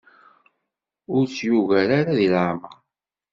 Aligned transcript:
Ur 1.15 1.23
tt-yugar 1.27 1.89
ara 1.99 2.17
di 2.17 2.27
leɛmer. 2.33 2.73